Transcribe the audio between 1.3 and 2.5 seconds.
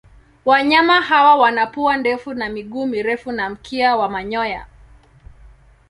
wana pua ndefu na